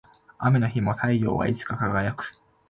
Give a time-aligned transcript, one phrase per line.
[0.39, 2.33] 雨の日も太陽はいつか輝く